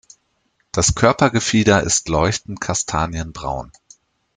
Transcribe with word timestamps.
Das 0.71 0.95
Körpergefieder 0.95 1.83
ist 1.83 2.09
leuchtend 2.09 2.59
kastanienbraun. 2.59 3.71